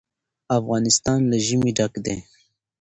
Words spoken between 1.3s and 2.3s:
له ژمی ډک دی.